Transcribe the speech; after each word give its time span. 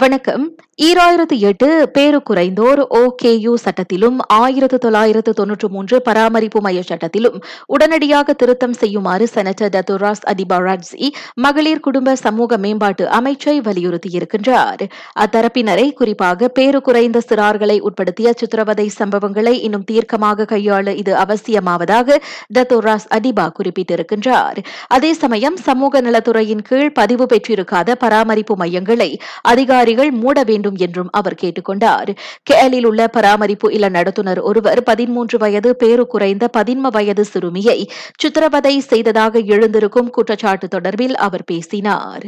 வணக்கம். 0.00 0.44
ஈராயிரத்து 0.84 1.36
எட்டு 1.38 1.66
பேரு 1.92 2.22
குறைந்தோர் 2.22 2.80
ஓ 2.98 3.00
கே 3.14 3.32
சட்டத்திலும் 3.64 4.18
ஆயிரத்து 4.34 4.78
தொள்ளாயிரத்து 4.78 5.32
தொன்னூற்று 5.32 5.68
மூன்று 5.68 5.96
பராமரிப்பு 6.02 6.60
மைய 6.60 6.82
சட்டத்திலும் 6.88 7.36
உடனடியாக 7.66 8.32
திருத்தம் 8.32 8.72
செய்யுமாறு 8.72 9.26
செனட்டர் 9.34 9.72
டத்துராஸ் 9.74 10.22
அதிபாராட்சி 10.32 11.08
மகளிர் 11.34 11.80
குடும்ப 11.80 12.14
சமூக 12.14 12.56
மேம்பாட்டு 12.56 13.08
அமைச்சை 13.08 13.60
வலியுறுத்தியிருக்கின்றார். 13.60 14.82
அத்தரப்பினரை 15.20 15.86
குறிப்பாக 15.92 16.48
பேரு 16.48 16.80
குறைந்த 16.80 17.20
சிறார்களை 17.28 17.76
உட்படுத்திய 17.80 18.32
சித்திரவதை 18.32 18.90
சம்பவங்களை 18.98 19.54
இன்னும் 19.68 19.84
தீர்க்கமாக 19.84 20.48
கையாள 20.54 20.94
இது 20.94 21.14
அவசியமாவதாக 21.14 22.18
டத்துராஸ் 22.58 23.08
அதிபா 23.18 23.46
குறிப்பிட்டிருக்கின்றார். 23.58 24.58
அதே 24.88 25.12
சமயம் 25.12 25.56
சமூக 25.68 26.00
நலத்துறையின் 26.00 26.66
கீழ் 26.70 26.92
பதிவு 26.92 27.26
பெற்றிருக்காத 27.26 27.94
பராமரிப்பு 28.06 28.56
மையங்களை 28.64 29.12
அதிகார 29.42 29.80
அதிகாரிகள் 29.82 30.20
மூட 30.22 30.42
வேண்டும் 30.42 30.76
என்றும் 30.76 31.08
அவர் 31.10 31.38
கேட்டுக்கொண்டார். 31.42 32.10
கேலில் 32.42 32.84
உள்ள 32.84 33.08
பராமரிப்பு 33.08 33.72
இல்ல 33.72 33.88
நடத்துனர் 33.88 34.40
ஒருவர் 34.40 34.82
பதிமூன்று 34.82 35.38
வயது 35.38 35.70
பேரு 35.76 36.06
குறைந்த 36.06 36.48
பதின்ம 36.56 36.90
வயது 36.90 37.24
சிறுமியை 37.24 37.78
சித்திரவதை 38.18 38.74
செய்ததாக 38.80 39.38
எழுந்திருக்கும் 39.38 40.10
குற்றச்சாட்டு 40.10 40.68
தொடர்பில் 40.68 41.18
அவர் 41.26 41.44
பேசினார். 41.44 42.26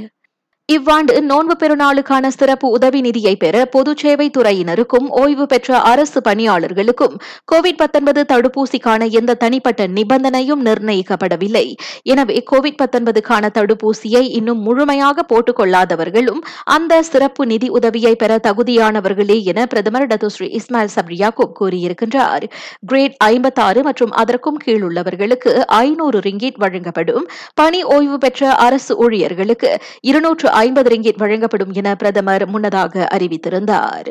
இவ்வாண்டு 0.68 1.22
நோன்பு 1.22 1.54
பெருநாளுக்கான 1.60 2.26
சிறப்பு 2.26 2.68
உதவி 2.68 3.00
நிதியை 3.00 3.36
பெற 3.36 3.64
பொது 3.64 3.92
சேவை 3.96 4.30
துறையினருக்கும் 4.36 5.08
ஓய்வு 5.08 5.46
பெற்ற 5.46 5.78
அரசு 5.80 6.20
பணியாளர்களுக்கும் 6.20 7.16
கோவிட் 7.52 7.82
தடுப்பூசிக்கான 8.30 9.10
எந்த 9.10 9.34
தனிப்பட்ட 9.34 9.86
நிபந்தனையும் 9.86 10.62
நிர்ணயிக்கப்படவில்லை. 10.64 11.74
எனவே 12.02 12.44
கோவிட் 12.52 12.78
பத்தொன்பதுக்கான 12.82 13.50
தடுப்பூசியை 13.58 14.22
இன்னும் 14.38 14.58
முழுமையாக 14.58 15.22
போட்டுக் 15.22 15.60
கொள்ளாதவர்களும் 15.60 16.40
அந்த 16.64 17.02
சிறப்பு 17.02 17.46
நிதி 17.46 17.68
உதவியை 17.68 18.14
பெற 18.16 18.38
தகுதியானவர்களே 18.48 19.42
என 19.44 19.66
பிரதமர் 19.66 20.06
டத்துஸ்ரீ 20.06 20.48
இஸ்மாயில் 20.60 20.94
சப்ரியாக்கூப் 20.96 21.54
கூறியிருக்கின்றார். 21.60 22.46
கிரேட் 22.86 23.16
ஐம்பத்தாறு 23.18 23.82
மற்றும் 23.82 24.10
அதற்கும் 24.10 24.56
கீழ் 24.56 24.82
உள்ளவர்களுக்கு 24.82 25.54
ஐநூறு 25.66 26.18
ரிங்கிட் 26.18 26.56
வழங்கப்படும். 26.56 27.28
பணி 27.54 27.82
ஓய்வு 27.82 28.18
பெற்ற 28.18 28.54
அரசு 28.54 28.96
ஊழியர்களுக்கு 28.96 29.72
இருநூற்று 30.00 30.52
ஐம்பது 30.54 30.88
ரிங்கிட் 30.90 31.16
வழங்கப்படும் 31.16 31.72
என 31.72 31.94
பிரதமர் 31.96 32.44
முன்னதாக 32.46 33.08
அறிவித்திருந்தார். 33.14 34.10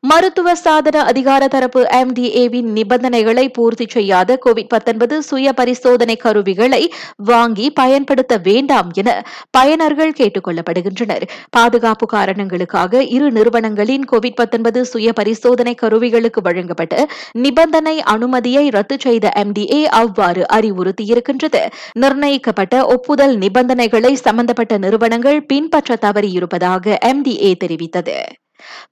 மருத்துவ 0.00 0.54
சாதன 0.54 1.02
அதிகார 1.04 1.48
தரப்பு 1.48 1.82
எம்டிஏவின் 1.82 2.70
நிபந்தனைகளை 2.72 3.48
பூர்த்தி 3.48 3.86
செய்யாத 3.88 4.38
கோவிட் 4.46 5.18
சுய 5.18 5.52
பரிசோதனை 5.52 6.16
கருவிகளை 6.16 6.92
வாங்கி 7.16 7.70
பயன்படுத்த 7.70 8.36
வேண்டாம் 8.36 8.90
என 8.92 9.26
பயனர்கள் 9.58 10.10
கேட்டுக் 10.10 10.48
கொள்ளப்படுகின்றனர் 10.48 11.28
பாதுகாப்பு 11.50 12.06
காரணங்களுக்காக 12.06 13.02
இரு 13.02 13.32
நிறுவனங்களின் 13.32 14.04
கோவிட் 14.12 14.82
சுய 14.82 15.12
பரிசோதனை 15.12 15.74
கருவிகளுக்கு 15.82 16.42
வழங்கப்பட்ட 16.42 17.08
நிபந்தனை 17.32 18.00
அனுமதியை 18.00 18.68
ரத்து 18.68 18.96
செய்த 19.00 19.32
எம்டிஏ 19.36 19.84
அவ்வாறு 19.84 20.46
அறிவுறுத்தியிருக்கின்றது. 20.52 21.62
நிர்ணயிக்கப்பட்ட 21.92 22.86
ஒப்புதல் 22.86 23.36
நிபந்தனைகளை 23.36 24.12
சம்பந்தப்பட்ட 24.14 24.78
நிறுவனங்கள் 24.78 25.46
பின்பற்ற 25.46 25.96
தவறியிருப்பதாக 26.00 26.96
எம்டிஏ 27.04 27.52
தெரிவித்தது. 27.64 28.16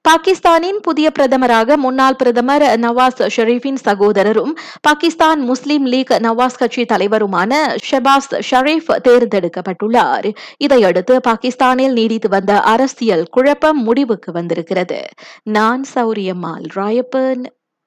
பாகிஸ்தானின் 0.08 0.80
புதிய 0.82 1.12
பிரதமராக 1.18 1.76
முன்னாள் 1.76 2.16
பிரதமர் 2.16 2.62
நவாஸ் 2.62 3.22
ஷெரீஃபின் 3.36 3.80
சகோதரரும் 3.84 4.52
பாகிஸ்தான் 4.80 5.40
முஸ்லீம் 5.40 5.86
லீக் 5.86 6.10
நவாஸ் 6.10 6.58
கட்சி 6.58 6.82
தலைவருமான 6.82 7.52
ஷெபாஸ் 7.90 8.30
ஷரீஃப் 8.50 8.90
தேர்ந்தெடுக்கப்பட்டுள்ளார். 9.08 10.28
இதையடுத்து 10.56 11.20
பாகிஸ்தானில் 11.20 11.92
நீடித்து 11.92 12.28
வந்த 12.28 12.60
அரசியல் 12.60 13.26
குழப்பம் 13.30 13.82
முடிவுக்கு 13.82 14.32
வந்திருக்கிறது. 14.32 15.00
நான் 15.42 15.84
சௌரியம்மாள் 15.94 16.66
ராயப்பன் 16.74 17.44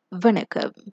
வணக்கம். 0.10 0.76